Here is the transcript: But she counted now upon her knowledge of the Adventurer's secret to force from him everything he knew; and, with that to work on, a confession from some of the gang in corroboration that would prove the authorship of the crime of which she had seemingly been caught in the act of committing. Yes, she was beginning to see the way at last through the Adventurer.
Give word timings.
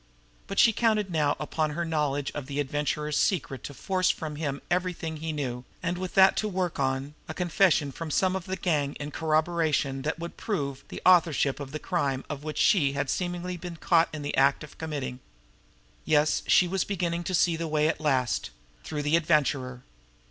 But 0.47 0.57
she 0.57 0.73
counted 0.73 1.11
now 1.11 1.35
upon 1.39 1.69
her 1.69 1.85
knowledge 1.85 2.31
of 2.31 2.47
the 2.47 2.59
Adventurer's 2.59 3.15
secret 3.15 3.63
to 3.65 3.73
force 3.75 4.09
from 4.09 4.35
him 4.35 4.59
everything 4.71 5.17
he 5.17 5.31
knew; 5.31 5.63
and, 5.83 5.95
with 5.95 6.15
that 6.15 6.35
to 6.37 6.47
work 6.47 6.79
on, 6.79 7.13
a 7.27 7.35
confession 7.35 7.91
from 7.91 8.09
some 8.09 8.35
of 8.35 8.45
the 8.45 8.55
gang 8.55 8.95
in 8.95 9.11
corroboration 9.11 10.01
that 10.01 10.17
would 10.17 10.37
prove 10.37 10.83
the 10.87 11.03
authorship 11.05 11.59
of 11.59 11.71
the 11.71 11.77
crime 11.77 12.25
of 12.31 12.43
which 12.43 12.57
she 12.57 12.93
had 12.93 13.11
seemingly 13.11 13.57
been 13.57 13.75
caught 13.75 14.09
in 14.11 14.23
the 14.23 14.35
act 14.35 14.63
of 14.63 14.79
committing. 14.79 15.19
Yes, 16.03 16.41
she 16.47 16.67
was 16.67 16.83
beginning 16.83 17.23
to 17.25 17.35
see 17.35 17.55
the 17.55 17.67
way 17.67 17.87
at 17.87 18.01
last 18.01 18.49
through 18.83 19.03
the 19.03 19.15
Adventurer. 19.15 19.83